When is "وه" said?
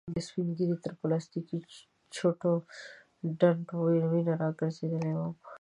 5.17-5.27